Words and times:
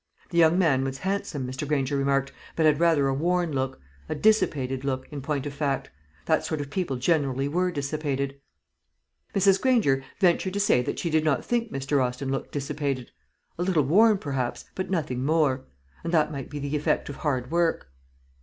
The 0.31 0.39
young 0.39 0.57
man 0.57 0.83
was 0.83 0.97
handsome, 0.97 1.45
Mr. 1.45 1.67
Granger 1.67 1.95
remarked, 1.95 2.31
but 2.55 2.65
had 2.65 2.79
rather 2.79 3.07
a 3.07 3.13
worn 3.13 3.51
look 3.53 3.79
a 4.09 4.15
dissipated 4.15 4.83
look, 4.83 5.07
in 5.11 5.21
point 5.21 5.45
of 5.45 5.53
fact. 5.53 5.91
That 6.25 6.43
sort 6.43 6.59
of 6.59 6.71
people 6.71 6.95
generally 6.97 7.47
were 7.47 7.69
dissipated. 7.69 8.41
Mrs. 9.35 9.61
Granger 9.61 10.03
ventured 10.19 10.53
to 10.53 10.59
say 10.59 10.81
that 10.81 10.97
she 10.97 11.11
did 11.11 11.23
not 11.23 11.45
think 11.45 11.71
Mr. 11.71 12.03
Austin 12.03 12.31
looked 12.31 12.51
dissipated 12.51 13.11
a 13.59 13.61
little 13.61 13.83
worn, 13.83 14.17
perhaps, 14.17 14.65
but 14.73 14.89
nothing 14.89 15.23
more; 15.23 15.65
and 16.03 16.11
that 16.11 16.31
might 16.31 16.49
be 16.49 16.57
the 16.57 16.75
effect 16.75 17.07
of 17.07 17.17
hard 17.17 17.51
work. 17.51 17.87